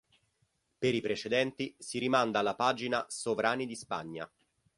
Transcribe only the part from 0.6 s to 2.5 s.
Per i precedenti, si rimanda